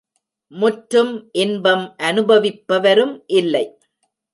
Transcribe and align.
முற்றும் 0.51 1.11
இன்பம் 1.31 1.85
அநுபவிப்பரும் 2.03 3.15
இல்லை. 3.33 3.65